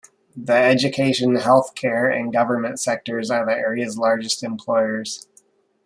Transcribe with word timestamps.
The 0.35 0.53
education, 0.53 1.35
health 1.35 1.75
care 1.75 2.09
and 2.09 2.33
government 2.33 2.79
sectors 2.79 3.29
are 3.29 3.45
the 3.45 3.51
area's 3.53 3.99
largest 3.99 4.41
employers. 4.41 5.27